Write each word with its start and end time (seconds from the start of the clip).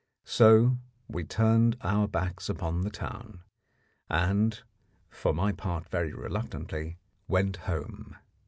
So 0.25 0.79
we 1.07 1.23
turned 1.23 1.77
our 1.81 2.07
backs 2.07 2.49
upon 2.49 2.81
the 2.81 2.89
town, 2.89 3.43
and, 4.09 4.59
for 5.11 5.31
my 5.31 5.51
part 5.51 5.89
very 5.89 6.11
reluctantly, 6.11 6.97
went 7.27 7.57
home. 7.57 8.15